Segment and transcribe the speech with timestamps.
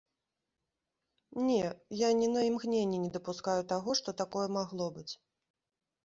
[1.49, 1.57] Не,
[1.99, 5.13] я ні на імгненне не дапускаю таго, што такое магло быць.